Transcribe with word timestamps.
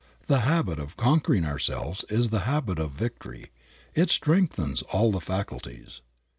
The 0.25 0.39
habit 0.39 0.79
of 0.79 0.97
conquering 0.97 1.45
ourselves 1.45 2.03
is 2.09 2.31
the 2.31 2.39
habit 2.49 2.79
of 2.79 2.89
victory; 2.93 3.51
it 3.93 4.09
strengthens 4.09 4.81
all 4.91 5.11
the 5.11 5.21
faculties. 5.21 6.01